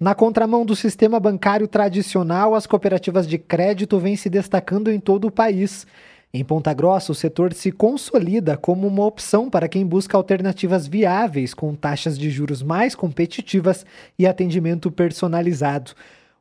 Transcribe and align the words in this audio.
Na 0.00 0.14
contramão 0.14 0.64
do 0.64 0.76
sistema 0.76 1.18
bancário 1.18 1.66
tradicional, 1.66 2.54
as 2.54 2.68
cooperativas 2.68 3.26
de 3.26 3.36
crédito 3.36 3.98
vêm 3.98 4.14
se 4.14 4.30
destacando 4.30 4.92
em 4.92 5.00
todo 5.00 5.26
o 5.26 5.30
país. 5.30 5.88
Em 6.32 6.44
Ponta 6.44 6.72
Grossa, 6.72 7.10
o 7.10 7.16
setor 7.16 7.52
se 7.52 7.72
consolida 7.72 8.56
como 8.56 8.86
uma 8.86 9.04
opção 9.04 9.50
para 9.50 9.66
quem 9.66 9.84
busca 9.84 10.16
alternativas 10.16 10.86
viáveis 10.86 11.52
com 11.52 11.74
taxas 11.74 12.16
de 12.16 12.30
juros 12.30 12.62
mais 12.62 12.94
competitivas 12.94 13.84
e 14.16 14.24
atendimento 14.24 14.88
personalizado. 14.88 15.90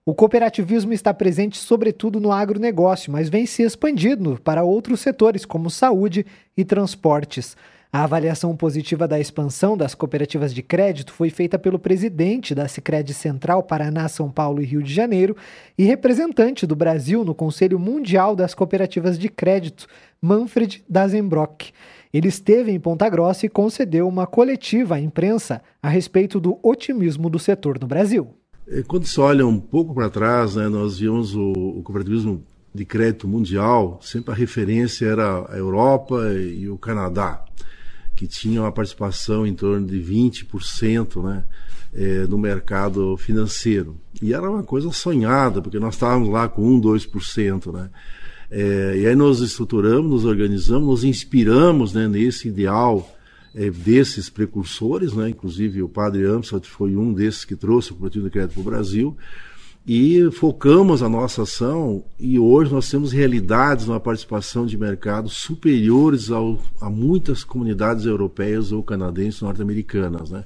O 0.05 0.14
cooperativismo 0.14 0.94
está 0.94 1.12
presente 1.12 1.58
sobretudo 1.58 2.20
no 2.20 2.32
agronegócio, 2.32 3.12
mas 3.12 3.28
vem 3.28 3.48
se 3.48 3.64
expandindo 3.64 4.39
para 4.44 4.64
outros 4.64 5.00
setores 5.00 5.46
como 5.46 5.71
saúde 5.71 6.28
e 6.55 6.64
transportes. 6.64 7.58
A 7.91 8.04
avaliação 8.04 8.55
positiva 8.55 9.07
da 9.07 9.17
expansão 9.17 9.77
das 9.77 9.95
cooperativas 9.95 10.54
de 10.54 10.61
crédito 10.61 11.13
foi 11.13 11.29
feita 11.29 11.57
pelo 11.57 11.79
presidente 11.79 12.54
da 12.54 12.67
Sicredi 12.67 13.13
Central 13.13 13.63
Paraná, 13.63 14.09
São 14.09 14.29
Paulo 14.29 14.61
e 14.61 14.65
Rio 14.65 14.83
de 14.83 14.93
Janeiro 14.93 15.37
e 15.78 15.86
representante 15.86 16.68
do 16.68 16.75
Brasil 16.75 17.23
no 17.23 17.33
Conselho 17.33 17.79
Mundial 17.79 18.36
das 18.36 18.54
Cooperativas 18.54 19.18
de 19.18 19.29
Crédito, 19.29 19.87
Manfred 20.21 20.83
Dazenbrock. 20.89 21.71
Ele 22.14 22.28
esteve 22.28 22.71
em 22.71 22.79
Ponta 22.79 23.07
Grossa 23.09 23.45
e 23.45 23.50
concedeu 23.50 24.06
uma 24.07 24.28
coletiva 24.28 24.95
à 24.95 25.00
imprensa 25.00 25.61
a 25.81 25.87
respeito 25.87 26.42
do 26.42 26.59
otimismo 26.61 27.29
do 27.29 27.39
setor 27.39 27.79
no 27.79 27.87
Brasil. 27.87 28.33
Quando 28.87 29.06
se 29.06 29.17
olha 29.17 29.47
um 29.47 29.61
pouco 29.61 29.93
para 29.93 30.09
trás, 30.09 30.56
né, 30.56 30.67
nós 30.67 31.00
vimos 31.00 31.33
o, 31.33 31.51
o 31.51 31.81
cooperativismo 31.83 32.44
de 32.75 32.83
crédito 32.83 33.30
mundial, 33.30 33.97
sempre 34.02 34.33
a 34.33 34.36
referência 34.36 35.06
era 35.06 35.45
a 35.50 35.58
Europa 35.58 36.33
e 36.33 36.67
o 36.67 36.78
Canadá 36.78 37.45
que 38.17 38.26
tinham 38.28 38.64
uma 38.64 38.72
participação 38.72 39.45
em 39.45 39.53
torno 39.53 39.86
de 39.86 40.00
20% 40.00 41.23
né, 41.23 41.44
é, 41.94 42.26
no 42.26 42.36
mercado 42.36 43.16
financeiro. 43.16 43.95
E 44.20 44.34
era 44.34 44.50
uma 44.50 44.64
coisa 44.64 44.92
sonhada, 44.92 45.62
porque 45.62 45.80
nós 45.80 45.94
estávamos 45.94 46.28
lá 46.28 46.50
com 46.50 46.64
1, 46.64 46.81
2%. 46.81 47.72
Né? 47.72 47.90
É, 48.50 48.98
e 48.98 49.08
aí 49.08 49.16
nós 49.16 49.40
estruturamos, 49.40 50.09
nos 50.09 50.26
organizamos, 50.26 50.88
nos 50.88 51.04
inspiramos 51.04 51.94
né, 51.94 52.08
nesse 52.08 52.48
ideal 52.48 53.08
é, 53.54 53.70
desses 53.70 54.31
precursores, 54.31 55.14
né? 55.14 55.30
inclusive 55.30 55.84
o 55.84 55.88
padre 55.88 56.26
Amsat 56.26 56.68
foi 56.68 56.96
um 56.96 57.14
desses 57.14 57.46
que 57.46 57.56
trouxe 57.56 57.92
o 57.92 57.94
Cooperativo 57.94 58.26
de 58.26 58.31
Crédito 58.31 58.54
para 58.54 58.62
o 58.62 58.64
Brasil, 58.64 59.16
e 59.88 60.30
focamos 60.32 61.02
a 61.02 61.08
nossa 61.08 61.44
ação 61.44 62.04
e 62.20 62.38
hoje 62.38 62.74
nós 62.74 62.90
temos 62.90 63.14
realidades 63.14 63.88
na 63.88 64.02
participação 64.02 64.66
de 64.66 64.78
mercado 64.78 65.30
superiores 65.30 66.30
ao, 66.30 66.62
a 66.82 66.90
muitas 66.90 67.42
comunidades 67.42 68.04
europeias 68.06 68.74
ou 68.74 68.84
canadenses 68.84 69.40
norte-americanas. 69.40 70.30
Né? 70.30 70.44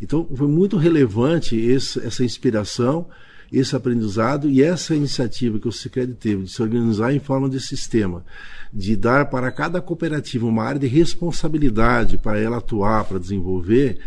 Então 0.00 0.28
foi 0.32 0.46
muito 0.46 0.76
relevante 0.76 1.56
esse, 1.56 1.98
essa 2.06 2.24
inspiração, 2.24 3.08
esse 3.52 3.74
aprendizado 3.74 4.48
e 4.48 4.62
essa 4.62 4.94
iniciativa 4.94 5.58
que 5.58 5.66
o 5.66 5.72
Sicredi 5.72 6.14
teve 6.14 6.44
de 6.44 6.52
se 6.52 6.62
organizar 6.62 7.12
em 7.12 7.18
forma 7.18 7.50
de 7.50 7.58
sistema, 7.58 8.24
de 8.72 8.94
dar 8.94 9.28
para 9.28 9.50
cada 9.50 9.80
cooperativa 9.80 10.46
uma 10.46 10.62
área 10.62 10.78
de 10.78 10.86
responsabilidade 10.86 12.16
para 12.16 12.38
ela 12.38 12.58
atuar, 12.58 13.04
para 13.06 13.18
desenvolver, 13.18 13.98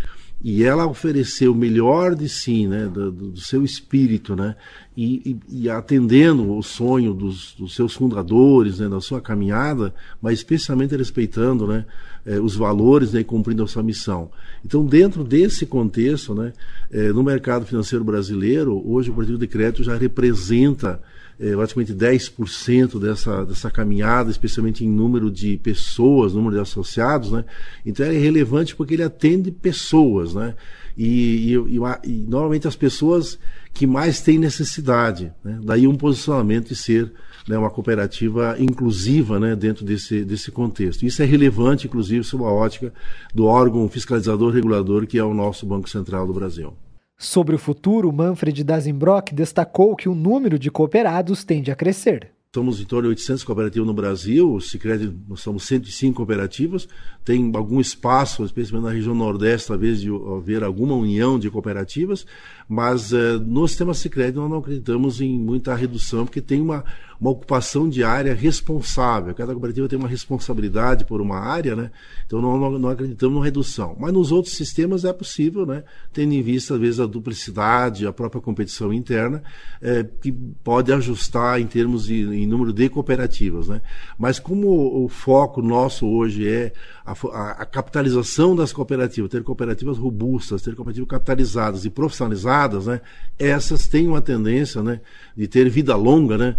e 0.41 0.63
ela 0.63 0.85
ofereceu 0.85 1.51
o 1.51 1.55
melhor 1.55 2.13
de 2.15 2.29
si, 2.29 2.67
né, 2.67 2.85
do, 2.85 3.11
do 3.11 3.39
seu 3.39 3.63
espírito, 3.63 4.35
né, 4.35 4.55
e, 4.95 5.39
e, 5.49 5.63
e, 5.63 5.69
atendendo 5.69 6.55
o 6.55 6.61
sonho 6.61 7.13
dos, 7.13 7.55
dos 7.57 7.75
seus 7.75 7.95
fundadores, 7.95 8.79
né, 8.79 8.87
da 8.87 9.01
sua 9.01 9.19
caminhada, 9.19 9.93
mas 10.21 10.39
especialmente 10.39 10.95
respeitando, 10.95 11.65
né, 11.65 11.85
eh, 12.25 12.39
os 12.39 12.55
valores 12.55 13.13
né, 13.13 13.21
e 13.21 13.23
cumprindo 13.23 13.63
a 13.63 13.67
sua 13.67 13.81
missão. 13.81 14.29
Então, 14.63 14.85
dentro 14.85 15.23
desse 15.23 15.65
contexto, 15.65 16.35
né, 16.35 16.53
eh, 16.91 17.11
no 17.11 17.23
mercado 17.23 17.65
financeiro 17.65 18.03
brasileiro, 18.03 18.81
hoje 18.85 19.09
o 19.09 19.13
Partido 19.13 19.37
de 19.37 19.47
Crédito 19.47 19.83
já 19.83 19.95
representa 19.95 21.01
é, 21.39 21.55
praticamente 21.55 21.93
10% 21.93 22.99
dessa, 22.99 23.45
dessa 23.45 23.69
caminhada, 23.69 24.31
especialmente 24.31 24.83
em 24.83 24.89
número 24.89 25.29
de 25.29 25.57
pessoas, 25.57 26.33
número 26.33 26.55
de 26.55 26.61
associados, 26.61 27.31
né? 27.31 27.45
Então 27.85 28.05
é 28.05 28.11
relevante 28.11 28.75
porque 28.75 28.95
ele 28.95 29.03
atende 29.03 29.51
pessoas, 29.51 30.26
né? 30.33 30.55
E, 30.97 31.53
e, 31.53 31.55
e, 31.55 31.79
e 32.03 32.25
normalmente 32.27 32.67
as 32.67 32.75
pessoas 32.75 33.37
que 33.73 33.85
mais 33.85 34.21
têm 34.21 34.39
necessidade, 34.39 35.31
né? 35.43 35.59
Daí 35.63 35.87
um 35.87 35.95
posicionamento 35.95 36.69
de 36.69 36.75
ser 36.75 37.11
né, 37.47 37.57
uma 37.57 37.69
cooperativa 37.69 38.55
inclusiva 38.59 39.39
né, 39.39 39.55
dentro 39.55 39.85
desse, 39.85 40.25
desse 40.25 40.51
contexto. 40.51 41.05
Isso 41.05 41.21
é 41.21 41.25
relevante, 41.25 41.87
inclusive, 41.87 42.23
sob 42.23 42.43
a 42.43 42.47
ótica 42.47 42.93
do 43.33 43.45
órgão 43.45 43.87
fiscalizador 43.87 44.53
regulador 44.53 45.07
que 45.07 45.17
é 45.17 45.23
o 45.23 45.33
nosso 45.33 45.65
Banco 45.65 45.89
Central 45.89 46.27
do 46.27 46.33
Brasil. 46.33 46.73
Sobre 47.17 47.55
o 47.55 47.59
futuro, 47.59 48.11
Manfred 48.11 48.63
Dazenbrock 48.63 49.33
destacou 49.33 49.95
que 49.95 50.07
o 50.07 50.13
número 50.13 50.59
de 50.59 50.69
cooperados 50.69 51.43
tende 51.43 51.71
a 51.71 51.75
crescer. 51.75 52.36
Somos 52.57 52.81
em 52.81 52.85
torno 52.85 53.03
de 53.03 53.09
800 53.09 53.43
cooperativas 53.43 53.85
no 53.85 53.93
Brasil, 53.93 54.51
o 54.51 54.59
Sicredi, 54.59 55.13
nós 55.29 55.41
somos 55.41 55.61
105 55.65 56.15
cooperativas, 56.15 56.89
tem 57.23 57.51
algum 57.53 57.79
espaço, 57.79 58.43
especialmente 58.43 58.87
na 58.87 58.95
região 58.95 59.13
Nordeste, 59.13 59.67
talvez 59.67 60.01
de 60.01 60.09
haver 60.35 60.63
alguma 60.63 60.95
união 60.95 61.37
de 61.37 61.51
cooperativas, 61.51 62.25
mas 62.67 63.13
eh, 63.13 63.37
no 63.37 63.67
sistema 63.67 63.93
Sicredi 63.93 64.37
nós 64.37 64.49
não 64.49 64.57
acreditamos 64.57 65.21
em 65.21 65.37
muita 65.37 65.75
redução, 65.75 66.25
porque 66.25 66.41
tem 66.41 66.59
uma, 66.59 66.83
uma 67.19 67.31
ocupação 67.31 67.89
de 67.89 68.03
área 68.03 68.33
responsável. 68.33 69.33
Cada 69.33 69.51
cooperativa 69.51 69.87
tem 69.87 69.97
uma 69.97 70.07
responsabilidade 70.07 71.05
por 71.05 71.19
uma 71.19 71.39
área, 71.39 71.75
né? 71.75 71.91
Então 72.25 72.41
não, 72.41 72.57
não, 72.57 72.79
não 72.79 72.89
acreditamos 72.89 73.39
na 73.39 73.43
redução. 73.43 73.95
Mas 73.99 74.13
nos 74.13 74.31
outros 74.31 74.55
sistemas 74.55 75.03
é 75.03 75.11
possível, 75.11 75.65
né? 75.65 75.83
Tendo 76.13 76.33
em 76.33 76.41
vista, 76.41 76.75
às 76.75 76.79
vezes, 76.79 76.99
a 76.99 77.05
duplicidade, 77.05 78.05
a 78.05 78.13
própria 78.13 78.41
competição 78.41 78.93
interna, 78.93 79.41
é, 79.81 80.03
que 80.03 80.31
pode 80.63 80.93
ajustar 80.93 81.59
em 81.59 81.65
termos 81.65 82.05
de 82.05 82.21
em 82.21 82.45
número 82.45 82.71
de 82.71 82.87
cooperativas, 82.89 83.67
né? 83.67 83.81
Mas 84.17 84.39
como 84.39 85.03
o 85.03 85.09
foco 85.09 85.61
nosso 85.61 86.07
hoje 86.07 86.47
é 86.47 86.71
a, 87.05 87.13
a, 87.13 87.51
a 87.63 87.65
capitalização 87.65 88.55
das 88.55 88.71
cooperativas, 88.71 89.31
ter 89.31 89.43
cooperativas 89.43 89.97
robustas, 89.97 90.61
ter 90.61 90.75
cooperativas 90.75 91.09
capitalizadas 91.09 91.85
e 91.85 91.89
profissionalizadas, 91.89 92.85
né? 92.85 93.01
Essas 93.39 93.87
têm 93.87 94.07
uma 94.07 94.21
tendência, 94.21 94.83
né? 94.83 95.01
De 95.35 95.47
ter 95.47 95.67
vida 95.69 95.95
longa, 95.95 96.37
né? 96.37 96.55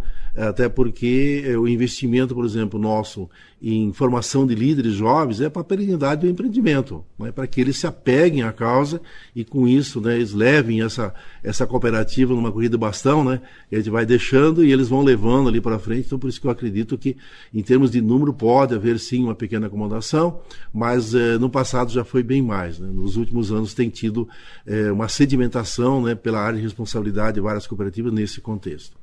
Até 0.46 0.68
porque 0.68 1.44
eh, 1.46 1.56
o 1.56 1.66
investimento, 1.66 2.34
por 2.34 2.44
exemplo, 2.44 2.78
nosso 2.78 3.28
em 3.60 3.92
formação 3.92 4.46
de 4.46 4.54
líderes 4.54 4.94
jovens 4.94 5.40
é 5.40 5.48
para 5.48 5.62
a 5.62 5.64
perenidade 5.64 6.20
do 6.20 6.28
empreendimento, 6.28 7.04
né? 7.18 7.32
para 7.32 7.46
que 7.46 7.60
eles 7.60 7.76
se 7.76 7.88
apeguem 7.88 8.42
à 8.42 8.52
causa 8.52 9.00
e 9.34 9.44
com 9.44 9.66
isso 9.66 10.00
né, 10.00 10.14
eles 10.14 10.32
levem 10.32 10.80
essa, 10.80 11.12
essa 11.42 11.66
cooperativa 11.66 12.32
numa 12.32 12.52
corrida 12.52 12.76
de 12.76 12.80
bastão, 12.80 13.24
né? 13.24 13.40
a 13.70 13.74
gente 13.74 13.90
vai 13.90 14.06
deixando 14.06 14.64
e 14.64 14.72
eles 14.72 14.88
vão 14.88 15.02
levando 15.02 15.48
ali 15.48 15.60
para 15.60 15.78
frente, 15.78 16.06
então 16.06 16.18
por 16.18 16.28
isso 16.28 16.40
que 16.40 16.46
eu 16.46 16.52
acredito 16.52 16.96
que 16.96 17.16
em 17.52 17.62
termos 17.62 17.90
de 17.90 18.00
número 18.00 18.32
pode 18.32 18.74
haver 18.74 18.98
sim 19.00 19.24
uma 19.24 19.34
pequena 19.34 19.66
acomodação, 19.66 20.40
mas 20.72 21.12
eh, 21.12 21.36
no 21.38 21.50
passado 21.50 21.90
já 21.90 22.04
foi 22.04 22.22
bem 22.22 22.40
mais, 22.40 22.78
né? 22.78 22.88
nos 22.88 23.16
últimos 23.16 23.50
anos 23.50 23.74
tem 23.74 23.90
tido 23.90 24.28
eh, 24.64 24.92
uma 24.92 25.08
sedimentação 25.08 26.00
né, 26.00 26.14
pela 26.14 26.40
área 26.40 26.58
de 26.58 26.62
responsabilidade 26.62 27.34
de 27.34 27.40
várias 27.40 27.66
cooperativas 27.66 28.12
nesse 28.12 28.40
contexto. 28.40 28.96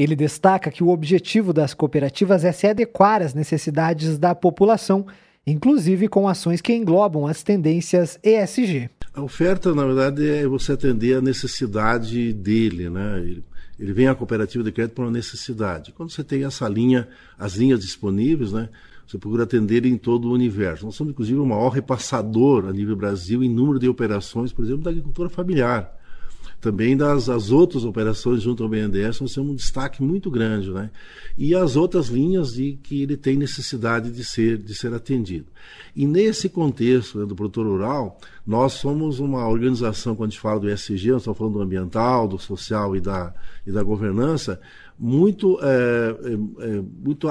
Ele 0.00 0.16
destaca 0.16 0.70
que 0.70 0.82
o 0.82 0.88
objetivo 0.88 1.52
das 1.52 1.74
cooperativas 1.74 2.42
é 2.42 2.52
se 2.52 2.66
adequar 2.66 3.20
às 3.20 3.34
necessidades 3.34 4.16
da 4.16 4.34
população, 4.34 5.06
inclusive 5.46 6.08
com 6.08 6.26
ações 6.26 6.62
que 6.62 6.72
englobam 6.72 7.26
as 7.26 7.42
tendências 7.42 8.18
ESG. 8.22 8.88
A 9.12 9.20
oferta, 9.20 9.74
na 9.74 9.84
verdade, 9.84 10.26
é 10.26 10.48
você 10.48 10.72
atender 10.72 11.18
a 11.18 11.20
necessidade 11.20 12.32
dele, 12.32 12.88
né? 12.88 13.18
Ele, 13.18 13.44
ele 13.78 13.92
vem 13.92 14.08
à 14.08 14.14
cooperativa 14.14 14.64
de 14.64 14.72
crédito 14.72 14.94
por 14.94 15.04
uma 15.04 15.10
necessidade. 15.10 15.92
Quando 15.92 16.10
você 16.10 16.24
tem 16.24 16.44
essa 16.44 16.66
linha, 16.66 17.06
as 17.38 17.56
linhas 17.56 17.80
disponíveis, 17.80 18.52
né? 18.52 18.70
Você 19.06 19.18
procura 19.18 19.42
atender 19.42 19.84
em 19.84 19.98
todo 19.98 20.28
o 20.28 20.32
universo. 20.32 20.86
Nós 20.86 20.94
somos, 20.94 21.12
inclusive, 21.12 21.38
o 21.38 21.44
maior 21.44 21.68
repassador 21.68 22.66
a 22.66 22.72
nível 22.72 22.96
Brasil 22.96 23.44
em 23.44 23.50
número 23.50 23.78
de 23.78 23.86
operações, 23.86 24.50
por 24.50 24.64
exemplo, 24.64 24.84
da 24.84 24.90
agricultura 24.90 25.28
familiar 25.28 25.99
também 26.60 26.96
das 26.96 27.28
as 27.28 27.50
outras 27.50 27.84
operações 27.84 28.42
junto 28.42 28.62
ao 28.62 28.68
BNDES, 28.68 29.20
nós 29.20 29.32
temos 29.32 29.50
um 29.50 29.54
destaque 29.54 30.02
muito 30.02 30.30
grande, 30.30 30.70
né? 30.70 30.90
E 31.38 31.54
as 31.54 31.74
outras 31.74 32.08
linhas 32.08 32.52
de 32.52 32.78
que 32.82 33.02
ele 33.02 33.16
tem 33.16 33.36
necessidade 33.36 34.10
de 34.10 34.22
ser, 34.22 34.58
de 34.58 34.74
ser 34.74 34.92
atendido. 34.92 35.46
E 35.96 36.06
nesse 36.06 36.48
contexto 36.48 37.18
né, 37.18 37.26
do 37.26 37.34
produtor 37.34 37.66
rural, 37.66 38.18
nós 38.46 38.74
somos 38.74 39.20
uma 39.20 39.48
organização, 39.48 40.14
quando 40.14 40.28
a 40.28 40.30
gente 40.32 40.40
fala 40.40 40.60
do 40.60 40.68
ESG, 40.68 41.12
nós 41.12 41.22
estamos 41.22 41.38
falando 41.38 41.54
do 41.54 41.62
ambiental, 41.62 42.28
do 42.28 42.38
social 42.38 42.94
e 42.94 43.00
da, 43.00 43.32
e 43.66 43.72
da 43.72 43.82
governança, 43.82 44.60
muito, 44.98 45.58
é, 45.62 46.16
é, 46.24 46.66
é 46.66 46.82
muito 47.02 47.26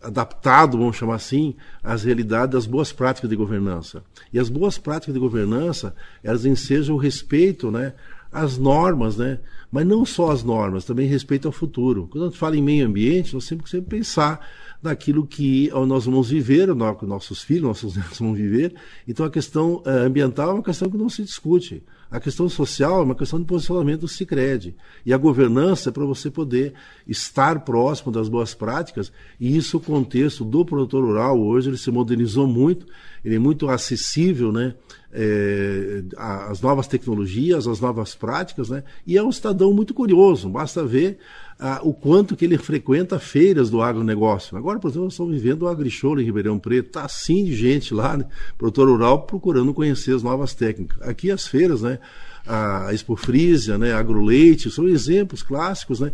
adaptado, 0.00 0.78
vamos 0.78 0.96
chamar 0.96 1.16
assim, 1.16 1.54
às 1.82 2.04
realidades 2.04 2.52
das 2.52 2.66
boas 2.66 2.92
práticas 2.92 3.28
de 3.28 3.36
governança. 3.36 4.02
E 4.32 4.38
as 4.38 4.48
boas 4.48 4.78
práticas 4.78 5.14
de 5.14 5.20
governança, 5.20 5.94
elas 6.22 6.44
ensejam 6.44 6.96
o 6.96 6.98
respeito 6.98 7.70
né, 7.70 7.94
às 8.30 8.58
normas, 8.58 9.16
né, 9.16 9.38
mas 9.70 9.86
não 9.86 10.04
só 10.04 10.30
as 10.30 10.42
normas, 10.42 10.84
também 10.84 11.06
respeito 11.06 11.46
ao 11.46 11.52
futuro. 11.52 12.08
Quando 12.10 12.24
a 12.24 12.28
gente 12.28 12.38
fala 12.38 12.56
em 12.56 12.62
meio 12.62 12.86
ambiente, 12.86 13.34
nós 13.34 13.46
temos 13.46 13.64
que 13.64 13.70
sempre 13.70 13.90
pensar 13.98 14.46
naquilo 14.82 15.26
que 15.26 15.70
nós 15.86 16.06
vamos 16.06 16.30
viver, 16.30 16.74
nossos 16.74 17.42
filhos, 17.42 17.62
nossos 17.62 17.94
netos 17.96 18.18
vão 18.18 18.34
viver. 18.34 18.74
Então 19.06 19.24
a 19.24 19.30
questão 19.30 19.82
eh, 19.86 19.90
ambiental 19.90 20.50
é 20.50 20.54
uma 20.54 20.62
questão 20.62 20.90
que 20.90 20.98
não 20.98 21.08
se 21.08 21.22
discute. 21.22 21.82
A 22.12 22.20
questão 22.20 22.46
social 22.46 23.00
é 23.00 23.04
uma 23.04 23.14
questão 23.14 23.40
de 23.40 23.46
posicionamento 23.46 24.02
do 24.02 24.08
Cicred. 24.08 24.76
E 25.06 25.14
a 25.14 25.16
governança 25.16 25.88
é 25.88 25.92
para 25.92 26.04
você 26.04 26.30
poder 26.30 26.74
estar 27.08 27.60
próximo 27.60 28.12
das 28.12 28.28
boas 28.28 28.52
práticas, 28.52 29.10
e 29.40 29.56
isso 29.56 29.78
o 29.78 29.80
contexto 29.80 30.44
do 30.44 30.62
produtor 30.62 31.02
rural 31.02 31.40
hoje 31.40 31.70
ele 31.70 31.78
se 31.78 31.90
modernizou 31.90 32.46
muito, 32.46 32.86
ele 33.24 33.36
é 33.36 33.38
muito 33.38 33.66
acessível, 33.66 34.52
né? 34.52 34.74
É, 35.14 36.02
as 36.16 36.62
novas 36.62 36.86
tecnologias, 36.86 37.66
as 37.66 37.80
novas 37.80 38.14
práticas, 38.14 38.70
né? 38.70 38.82
E 39.06 39.18
é 39.18 39.22
um 39.22 39.30
cidadão 39.30 39.72
muito 39.72 39.92
curioso, 39.92 40.48
basta 40.48 40.82
ver 40.84 41.18
ah, 41.60 41.80
o 41.82 41.92
quanto 41.92 42.34
que 42.34 42.44
ele 42.44 42.56
frequenta 42.56 43.18
feiras 43.18 43.68
do 43.68 43.82
agronegócio. 43.82 44.56
Agora, 44.56 44.78
por 44.78 44.88
exemplo, 44.88 45.04
nós 45.04 45.12
estamos 45.12 45.34
vivendo 45.34 45.62
o 45.62 45.68
AgriShow 45.68 46.18
em 46.18 46.24
Ribeirão 46.24 46.58
Preto, 46.58 46.86
está 46.86 47.04
assim 47.04 47.44
de 47.44 47.54
gente 47.54 47.92
lá, 47.92 48.16
né? 48.16 48.24
produtor 48.56 48.88
rural, 48.88 49.22
procurando 49.22 49.74
conhecer 49.74 50.16
as 50.16 50.22
novas 50.22 50.54
técnicas. 50.54 51.00
Aqui 51.02 51.30
as 51.30 51.46
feiras, 51.46 51.82
né? 51.82 51.98
a 52.46 52.92
Expofrisia, 52.92 53.78
né? 53.78 53.92
Agroleite, 53.92 54.70
são 54.70 54.88
exemplos 54.88 55.42
clássicos, 55.42 56.00
né? 56.00 56.12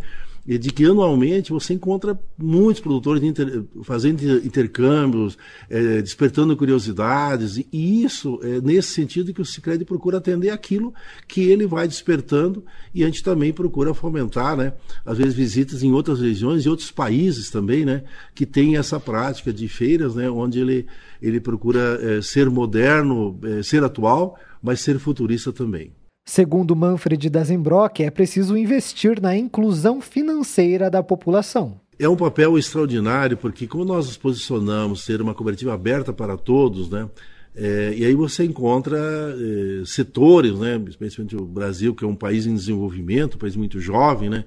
De 0.56 0.70
que 0.70 0.86
anualmente 0.86 1.52
você 1.52 1.74
encontra 1.74 2.18
muitos 2.38 2.80
produtores 2.80 3.22
inter, 3.22 3.64
fazendo 3.82 4.22
intercâmbios, 4.46 5.36
é, 5.68 6.00
despertando 6.00 6.56
curiosidades, 6.56 7.58
e 7.70 8.02
isso 8.02 8.40
é 8.42 8.58
nesse 8.60 8.94
sentido 8.94 9.34
que 9.34 9.42
o 9.42 9.44
Cicred 9.44 9.84
procura 9.84 10.16
atender 10.16 10.48
aquilo 10.48 10.94
que 11.26 11.42
ele 11.42 11.66
vai 11.66 11.86
despertando, 11.86 12.64
e 12.94 13.02
a 13.02 13.06
gente 13.06 13.22
também 13.22 13.52
procura 13.52 13.92
fomentar, 13.92 14.56
né, 14.56 14.72
às 15.04 15.18
vezes 15.18 15.34
visitas 15.34 15.82
em 15.82 15.92
outras 15.92 16.20
regiões 16.20 16.64
e 16.64 16.68
outros 16.70 16.90
países 16.90 17.50
também, 17.50 17.84
né, 17.84 18.04
que 18.34 18.46
tem 18.46 18.78
essa 18.78 18.98
prática 18.98 19.52
de 19.52 19.68
feiras, 19.68 20.14
né, 20.14 20.30
onde 20.30 20.60
ele, 20.60 20.86
ele 21.20 21.40
procura 21.40 21.98
é, 22.00 22.22
ser 22.22 22.48
moderno, 22.48 23.38
é, 23.42 23.62
ser 23.62 23.84
atual, 23.84 24.38
mas 24.62 24.80
ser 24.80 24.98
futurista 24.98 25.52
também. 25.52 25.97
Segundo 26.28 26.76
Manfred 26.76 27.30
Dazenbrock, 27.30 28.02
é 28.04 28.10
preciso 28.10 28.54
investir 28.54 29.18
na 29.18 29.34
inclusão 29.34 29.98
financeira 29.98 30.90
da 30.90 31.02
população. 31.02 31.80
É 31.98 32.06
um 32.06 32.16
papel 32.16 32.58
extraordinário, 32.58 33.34
porque 33.34 33.66
como 33.66 33.82
nós 33.82 34.08
nos 34.08 34.18
posicionamos 34.18 35.02
ser 35.06 35.22
uma 35.22 35.32
cooperativa 35.32 35.72
aberta 35.72 36.12
para 36.12 36.36
todos, 36.36 36.90
né? 36.90 37.08
É, 37.56 37.94
e 37.96 38.04
aí 38.04 38.14
você 38.14 38.44
encontra 38.44 38.98
é, 38.98 39.82
setores, 39.86 40.58
né, 40.58 40.78
especialmente 40.86 41.34
o 41.34 41.46
Brasil, 41.46 41.94
que 41.94 42.04
é 42.04 42.06
um 42.06 42.14
país 42.14 42.46
em 42.46 42.54
desenvolvimento, 42.54 43.36
um 43.36 43.38
país 43.38 43.56
muito 43.56 43.80
jovem, 43.80 44.28
né, 44.28 44.44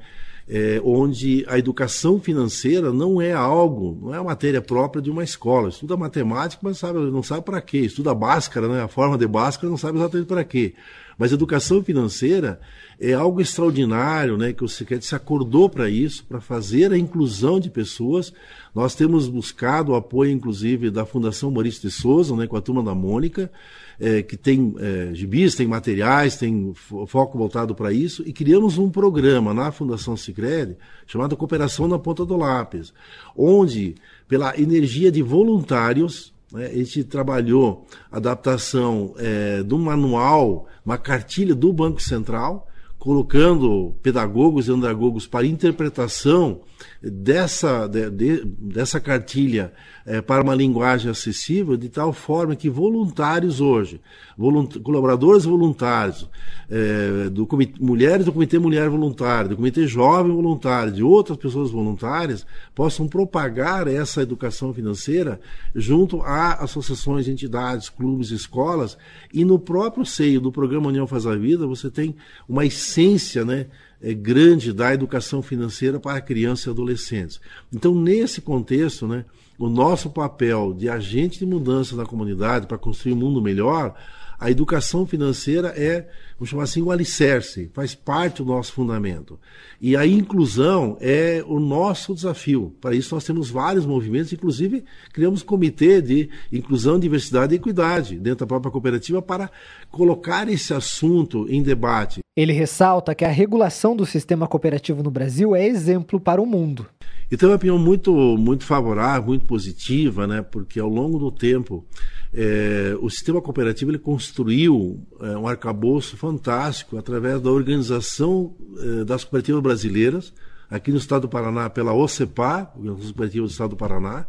é, 0.47 0.79
onde 0.85 1.43
a 1.47 1.57
educação 1.57 2.19
financeira 2.19 2.93
não 2.93 3.19
é 3.19 3.33
algo, 3.33 3.97
não 4.03 4.13
é 4.13 4.17
a 4.17 4.23
matéria 4.23 4.61
própria 4.61 5.01
de 5.01 5.09
uma 5.09 5.23
escola. 5.23 5.69
Estuda 5.69 5.97
matemática, 5.97 6.61
mas 6.63 6.77
sabe, 6.77 6.99
não 6.99 7.23
sabe 7.23 7.43
para 7.43 7.59
quê. 7.59 7.79
Estuda 7.79 8.13
Bhaskara, 8.13 8.67
né, 8.67 8.83
a 8.83 8.87
forma 8.87 9.17
de 9.17 9.25
Bhaskara, 9.27 9.69
não 9.69 9.77
sabe 9.77 9.97
exatamente 9.97 10.27
para 10.27 10.43
quê. 10.43 10.75
Mas 11.21 11.31
educação 11.31 11.83
financeira 11.83 12.59
é 12.99 13.13
algo 13.13 13.39
extraordinário, 13.39 14.39
né, 14.39 14.53
que 14.53 14.63
o 14.63 14.67
Secret 14.67 15.03
se 15.03 15.13
acordou 15.13 15.69
para 15.69 15.87
isso, 15.87 16.25
para 16.25 16.41
fazer 16.41 16.91
a 16.91 16.97
inclusão 16.97 17.59
de 17.59 17.69
pessoas. 17.69 18.33
Nós 18.73 18.95
temos 18.95 19.27
buscado 19.27 19.91
o 19.91 19.95
apoio, 19.95 20.31
inclusive, 20.31 20.89
da 20.89 21.05
Fundação 21.05 21.51
Maurício 21.51 21.87
de 21.87 21.91
Souza, 21.91 22.35
né, 22.35 22.47
com 22.47 22.57
a 22.57 22.61
turma 22.61 22.81
da 22.81 22.95
Mônica, 22.95 23.51
é, 23.99 24.23
que 24.23 24.35
tem 24.35 24.73
é, 24.79 25.11
gibis, 25.13 25.53
tem 25.53 25.67
materiais, 25.67 26.37
tem 26.37 26.73
foco 27.05 27.37
voltado 27.37 27.75
para 27.75 27.93
isso, 27.93 28.23
e 28.25 28.33
criamos 28.33 28.79
um 28.79 28.89
programa 28.89 29.53
na 29.53 29.71
Fundação 29.71 30.17
Sicredi 30.17 30.75
chamado 31.05 31.37
Cooperação 31.37 31.87
na 31.87 31.99
Ponta 31.99 32.25
do 32.25 32.35
Lápis, 32.35 32.91
onde, 33.37 33.93
pela 34.27 34.59
energia 34.59 35.11
de 35.11 35.21
voluntários, 35.21 36.30
né, 36.51 36.67
a 36.67 36.77
gente 36.77 37.03
trabalhou 37.03 37.85
a 38.11 38.17
adaptação 38.17 39.13
é, 39.17 39.63
do 39.63 39.77
manual 39.77 40.67
uma 40.85 40.97
cartilha 40.97 41.55
do 41.55 41.71
Banco 41.71 42.01
Central, 42.01 42.67
colocando 42.97 43.95
pedagogos 44.01 44.67
e 44.67 44.71
andragogos 44.71 45.27
para 45.27 45.45
interpretação 45.45 46.61
dessa, 47.01 47.87
de, 47.87 48.09
de, 48.09 48.45
dessa 48.45 48.99
cartilha 48.99 49.73
é, 50.05 50.21
para 50.21 50.43
uma 50.43 50.55
linguagem 50.55 51.09
acessível, 51.09 51.77
de 51.77 51.89
tal 51.89 52.11
forma 52.11 52.55
que 52.55 52.69
voluntários 52.69 53.61
hoje, 53.61 54.01
volunt 54.37 54.79
colaboradores 54.79 55.45
voluntários, 55.45 56.27
é, 56.69 57.29
do 57.29 57.45
comitê, 57.45 57.73
mulheres 57.79 58.25
do 58.25 58.33
Comitê 58.33 58.57
Mulher 58.57 58.89
Voluntária, 58.89 59.49
do 59.49 59.55
Comitê 59.55 59.85
Jovem 59.85 60.31
Voluntário, 60.31 60.91
de 60.91 61.03
outras 61.03 61.37
pessoas 61.37 61.69
voluntárias, 61.71 62.45
possam 62.73 63.07
propagar 63.07 63.87
essa 63.87 64.21
educação 64.21 64.73
financeira 64.73 65.39
junto 65.75 66.21
a 66.21 66.53
associações, 66.53 67.27
entidades, 67.27 67.89
clubes, 67.89 68.31
escolas, 68.31 68.97
e 69.33 69.45
no 69.45 69.59
próprio 69.59 70.05
seio 70.05 70.41
do 70.41 70.51
programa 70.51 70.87
União 70.87 71.05
Faz 71.05 71.27
a 71.27 71.35
Vida, 71.35 71.67
você 71.67 71.89
tem 71.89 72.15
uma 72.47 72.65
essência, 72.65 73.45
né? 73.45 73.67
É, 74.01 74.13
grande 74.13 74.73
da 74.73 74.93
educação 74.93 75.41
financeira 75.41 75.99
para 75.99 76.21
crianças 76.21 76.65
e 76.65 76.69
adolescentes. 76.69 77.39
Então, 77.71 77.93
nesse 77.93 78.41
contexto, 78.41 79.07
né, 79.07 79.25
o 79.57 79.69
nosso 79.69 80.09
papel 80.09 80.73
de 80.73 80.89
agente 80.89 81.39
de 81.39 81.45
mudança 81.45 81.95
na 81.95 82.05
comunidade 82.05 82.67
para 82.67 82.77
construir 82.77 83.13
um 83.13 83.17
mundo 83.17 83.41
melhor, 83.41 83.95
a 84.41 84.49
educação 84.49 85.05
financeira 85.05 85.67
é, 85.77 86.09
vamos 86.33 86.49
chamar 86.49 86.63
assim, 86.63 86.81
o 86.81 86.87
um 86.87 86.91
alicerce, 86.91 87.69
faz 87.75 87.93
parte 87.93 88.37
do 88.37 88.45
nosso 88.45 88.73
fundamento. 88.73 89.39
E 89.79 89.95
a 89.95 90.03
inclusão 90.07 90.97
é 90.99 91.43
o 91.45 91.59
nosso 91.59 92.15
desafio. 92.15 92.75
Para 92.81 92.95
isso, 92.95 93.13
nós 93.13 93.23
temos 93.23 93.51
vários 93.51 93.85
movimentos, 93.85 94.33
inclusive 94.33 94.83
criamos 95.13 95.43
um 95.43 95.45
comitê 95.45 96.01
de 96.01 96.27
inclusão, 96.51 96.99
diversidade 96.99 97.53
e 97.53 97.57
equidade 97.57 98.17
dentro 98.17 98.39
da 98.39 98.47
própria 98.47 98.71
cooperativa 98.71 99.21
para 99.21 99.51
colocar 99.91 100.49
esse 100.49 100.73
assunto 100.73 101.45
em 101.47 101.61
debate. 101.61 102.20
Ele 102.35 102.53
ressalta 102.53 103.13
que 103.13 103.25
a 103.25 103.29
regulação 103.29 103.93
do 103.93 104.05
sistema 104.05 104.47
cooperativo 104.47 105.03
no 105.03 105.11
Brasil 105.11 105.53
é 105.53 105.65
exemplo 105.65 106.17
para 106.17 106.41
o 106.41 106.45
mundo. 106.45 106.87
E 107.29 107.35
tem 107.35 107.47
uma 107.47 107.55
opinião 107.55 107.77
muito, 107.77 108.13
muito 108.37 108.63
favorável, 108.63 109.27
muito 109.27 109.45
positiva, 109.45 110.25
né? 110.25 110.41
porque 110.41 110.79
ao 110.79 110.87
longo 110.87 111.19
do 111.19 111.29
tempo 111.29 111.85
é, 112.33 112.95
o 113.01 113.09
sistema 113.09 113.41
cooperativo 113.41 113.91
ele 113.91 113.99
construiu 113.99 115.05
é, 115.19 115.37
um 115.37 115.45
arcabouço 115.45 116.15
fantástico 116.15 116.97
através 116.97 117.41
da 117.41 117.51
organização 117.51 118.55
é, 118.79 119.03
das 119.03 119.25
cooperativas 119.25 119.61
brasileiras, 119.61 120.33
aqui 120.69 120.89
no 120.89 120.97
estado 120.97 121.23
do 121.23 121.29
Paraná 121.29 121.69
pela 121.69 121.93
OCEPA, 121.93 122.71
Organização 122.77 123.07
Cooperativa 123.07 123.45
do 123.45 123.51
Estado 123.51 123.69
do 123.71 123.75
Paraná, 123.75 124.25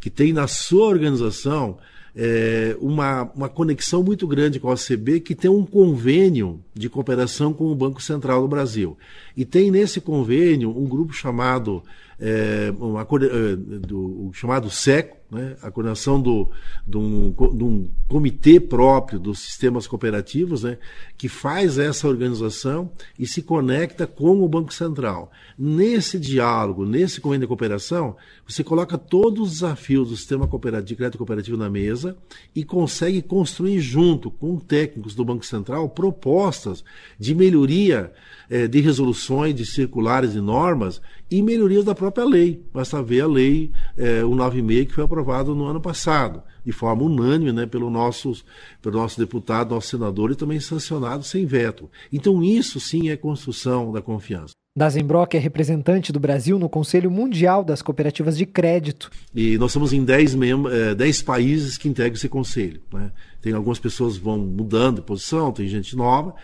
que 0.00 0.08
tem 0.08 0.32
na 0.32 0.46
sua 0.46 0.86
organização 0.86 1.76
é, 2.14 2.76
uma, 2.80 3.22
uma 3.34 3.48
conexão 3.48 4.02
muito 4.02 4.26
grande 4.26 4.60
com 4.60 4.68
a 4.68 4.74
OCB, 4.74 5.20
que 5.20 5.34
tem 5.34 5.50
um 5.50 5.64
convênio 5.64 6.60
de 6.74 6.88
cooperação 6.88 7.52
com 7.52 7.70
o 7.70 7.74
Banco 7.74 8.02
Central 8.02 8.42
do 8.42 8.48
Brasil. 8.48 8.96
E 9.36 9.44
tem 9.44 9.70
nesse 9.70 10.00
convênio 10.00 10.70
um 10.70 10.84
grupo 10.86 11.12
chamado, 11.12 11.82
é, 12.24 12.72
uma, 12.78 13.02
é, 13.02 13.56
do, 13.56 14.30
chamado 14.32 14.70
SECO, 14.70 15.16
né, 15.28 15.56
a 15.60 15.70
coordenação 15.72 16.20
do, 16.20 16.48
de, 16.86 16.96
um, 16.96 17.34
um 17.38 17.90
comitê 18.06 18.60
próprio 18.60 19.18
dos 19.18 19.40
sistemas 19.40 19.88
cooperativos, 19.88 20.62
né, 20.62 20.78
que 21.16 21.28
faz 21.28 21.78
essa 21.78 22.06
organização 22.06 22.92
e 23.18 23.26
se 23.26 23.42
conecta 23.42 24.06
com 24.06 24.40
o 24.40 24.48
Banco 24.48 24.72
Central. 24.72 25.32
Nesse 25.58 26.16
diálogo, 26.16 26.84
nesse 26.86 27.20
convênio 27.20 27.46
de 27.46 27.48
cooperação, 27.48 28.14
você 28.46 28.62
coloca 28.62 28.96
todos 28.96 29.48
os 29.48 29.52
desafios 29.54 30.10
do 30.10 30.16
sistema 30.16 30.46
cooperativo, 30.46 30.86
de 30.86 30.96
crédito 30.96 31.18
cooperativo 31.18 31.56
na 31.56 31.70
mesa 31.70 32.16
e 32.54 32.62
consegue 32.62 33.20
construir 33.20 33.80
junto 33.80 34.30
com 34.30 34.58
técnicos 34.58 35.14
do 35.14 35.24
Banco 35.24 35.44
Central 35.44 35.88
propostas 35.88 36.84
de 37.18 37.34
melhoria 37.34 38.12
é, 38.50 38.68
de 38.68 38.80
resoluções, 38.80 39.54
de 39.54 39.64
circulares 39.64 40.34
e 40.34 40.40
normas 40.40 41.00
e 41.32 41.42
melhorias 41.42 41.84
da 41.84 41.94
própria 41.94 42.24
lei. 42.24 42.62
Basta 42.72 43.02
ver 43.02 43.22
a 43.22 43.26
lei 43.26 43.72
é, 43.96 44.20
196 44.20 44.86
que 44.86 44.94
foi 44.94 45.04
aprovada 45.04 45.54
no 45.54 45.64
ano 45.64 45.80
passado, 45.80 46.42
de 46.64 46.72
forma 46.72 47.02
unânime 47.02 47.52
né, 47.52 47.66
pelo, 47.66 47.90
nossos, 47.90 48.44
pelo 48.80 48.98
nosso 48.98 49.18
deputado, 49.18 49.74
nosso 49.74 49.88
senador 49.88 50.30
e 50.30 50.36
também 50.36 50.60
sancionado 50.60 51.24
sem 51.24 51.46
veto. 51.46 51.90
Então 52.12 52.42
isso 52.42 52.78
sim 52.78 53.08
é 53.08 53.16
construção 53.16 53.90
da 53.90 54.02
confiança. 54.02 54.52
Dazenbrock 54.76 55.36
é 55.36 55.40
representante 55.40 56.12
do 56.12 56.20
Brasil 56.20 56.58
no 56.58 56.68
Conselho 56.68 57.10
Mundial 57.10 57.62
das 57.62 57.82
Cooperativas 57.82 58.38
de 58.38 58.46
Crédito. 58.46 59.10
E 59.34 59.58
nós 59.58 59.70
somos 59.70 59.92
em 59.92 60.02
10, 60.02 60.34
é, 60.70 60.94
10 60.94 61.22
países 61.22 61.76
que 61.76 61.88
integram 61.88 62.14
esse 62.14 62.28
conselho. 62.28 62.80
Né? 62.92 63.10
Tem 63.40 63.52
algumas 63.52 63.78
pessoas 63.78 64.16
vão 64.16 64.38
mudando 64.38 64.96
de 64.96 65.02
posição, 65.02 65.52
tem 65.52 65.68
gente 65.68 65.94
nova. 65.94 66.34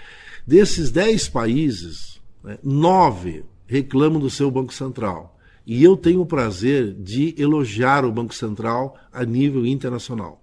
Desses 0.46 0.90
10 0.90 1.28
países, 1.28 2.20
né, 2.44 2.58
nove 2.62 3.44
reclamam 3.68 4.18
do 4.18 4.30
seu 4.30 4.50
Banco 4.50 4.72
Central. 4.72 5.38
E 5.64 5.84
eu 5.84 5.96
tenho 5.96 6.22
o 6.22 6.26
prazer 6.26 6.94
de 6.94 7.34
elogiar 7.38 8.04
o 8.04 8.10
Banco 8.10 8.34
Central 8.34 8.96
a 9.12 9.24
nível 9.24 9.66
internacional, 9.66 10.42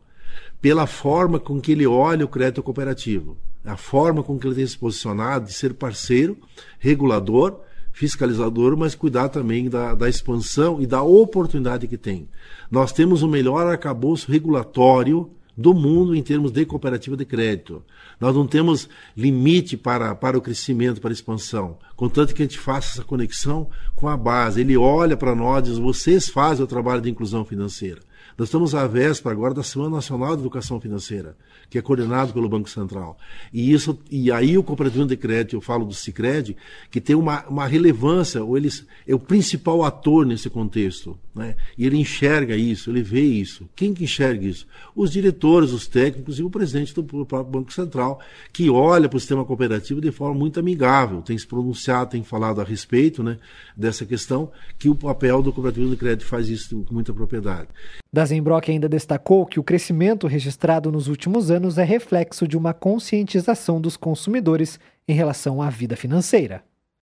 pela 0.62 0.86
forma 0.86 1.39
com 1.39 1.60
que 1.60 1.72
ele 1.72 1.88
olha 1.88 2.24
o 2.24 2.29
crédito 2.29 2.62
cooperativo, 2.62 3.36
a 3.65 3.75
forma 3.75 4.22
com 4.22 4.38
que 4.38 4.46
ele 4.46 4.55
tem 4.55 4.67
se 4.67 4.77
posicionado 4.77 5.48
de 5.48 5.53
ser 5.53 5.74
parceiro, 5.74 6.38
regulador, 6.77 7.60
fiscalizador, 7.91 8.77
mas 8.77 8.94
cuidar 8.94 9.29
também 9.29 9.67
da, 9.67 9.96
da 9.96 10.08
expansão 10.08 10.79
e 10.79 10.86
da 10.86 11.01
oportunidade 11.01 11.88
que 11.88 11.98
tem. 11.98 12.29
Nós 12.70 12.91
temos 12.91 13.24
o 13.24 13.27
melhor 13.27 13.65
arcabouço 13.65 14.32
regulatório 14.32 15.32
do 15.57 15.74
mundo 15.74 16.15
em 16.15 16.21
termos 16.21 16.51
de 16.51 16.65
cooperativa 16.65 17.15
de 17.15 17.25
crédito. 17.25 17.83
Nós 18.19 18.35
não 18.35 18.45
temos 18.45 18.89
limite 19.15 19.77
para, 19.77 20.13
para 20.15 20.38
o 20.38 20.41
crescimento, 20.41 21.00
para 21.00 21.12
a 21.12 21.13
expansão. 21.13 21.77
Contanto 21.95 22.33
que 22.33 22.41
a 22.41 22.45
gente 22.45 22.59
faça 22.59 22.93
essa 22.93 23.03
conexão 23.03 23.69
com 23.95 24.07
a 24.07 24.17
base. 24.17 24.62
Ele 24.62 24.75
olha 24.75 25.15
para 25.15 25.35
nós 25.35 25.65
e 25.65 25.69
diz: 25.69 25.77
vocês 25.77 26.27
fazem 26.27 26.63
o 26.63 26.67
trabalho 26.67 27.01
de 27.01 27.09
inclusão 27.09 27.45
financeira. 27.45 28.01
Nós 28.38 28.50
estamos 28.50 28.75
à 28.75 28.86
véspera 28.86 29.34
agora 29.34 29.53
da 29.53 29.63
Semana 29.63 29.95
Nacional 29.95 30.36
de 30.36 30.41
Educação 30.41 30.79
Financeira, 30.79 31.38
que 31.69 31.77
é 31.77 31.81
coordenado 31.81 32.34
pelo 32.34 32.50
Banco 32.50 32.69
Central. 32.69 33.17
E, 33.53 33.72
isso, 33.72 33.98
e 34.12 34.31
aí 34.31 34.57
o 34.57 34.63
cooperativo 34.63 35.05
de 35.05 35.15
crédito, 35.15 35.55
eu 35.55 35.62
falo 35.62 35.86
do 35.86 35.93
Cicred, 35.93 36.55
que 36.91 37.00
tem 37.00 37.15
uma, 37.15 37.45
uma 37.48 37.65
relevância, 37.65 38.43
ou 38.43 38.57
eles, 38.57 38.86
é 39.07 39.15
o 39.15 39.19
principal 39.19 39.84
ator 39.84 40.25
nesse 40.25 40.50
contexto. 40.50 41.17
Né? 41.36 41.55
E 41.77 41.86
ele 41.86 41.98
enxerga 41.98 42.55
isso, 42.55 42.89
ele 42.89 43.01
vê 43.01 43.22
isso. 43.22 43.69
Quem 43.75 43.93
que 43.93 44.05
enxerga 44.05 44.45
isso? 44.45 44.65
Os 44.95 45.12
diretores, 45.12 45.72
os 45.72 45.86
técnicos 45.86 46.39
e 46.39 46.43
o 46.43 46.50
presidente 46.50 46.93
do 46.93 47.03
próprio 47.03 47.43
Banco 47.43 47.74
Central, 47.74 48.22
que 48.53 48.69
olha 48.69 49.10
para 49.10 49.17
o 49.17 49.19
sistema 49.19 49.43
cooperativo 49.43 50.00
de 50.00 50.12
forma 50.12 50.34
muito 50.34 50.60
amigável, 50.60 51.22
tem 51.22 51.38
se 51.38 51.45
pronunciado, 51.45 52.12
tem 52.12 52.24
falado 52.24 52.62
a 52.62 52.63
respeito 52.63 53.22
né, 53.22 53.38
dessa 53.75 54.05
questão, 54.05 54.50
que 54.79 54.89
o 54.89 54.95
papel 54.95 55.41
do 55.41 55.51
cooperativo 55.51 55.89
de 55.89 55.98
crédito 55.98 56.25
faz 56.25 56.48
isso 56.48 56.84
com 56.84 56.93
muita 56.93 57.13
propriedade. 57.13 57.67
Dazenbrock 58.12 58.71
ainda 58.71 58.88
destacou 58.88 59.45
que 59.45 59.59
o 59.59 59.63
crescimento 59.63 60.27
registrado 60.27 60.91
nos 60.91 61.07
últimos 61.07 61.51
anos 61.51 61.77
é 61.77 61.83
reflexo 61.83 62.47
de 62.47 62.57
uma 62.57 62.74
conscientização 62.74 63.81
dos 63.81 63.97
consumidores 63.97 64.79
em 65.07 65.13
relação 65.13 65.62
à 65.62 65.69
vida 65.69 65.95
financeira. 65.95 66.63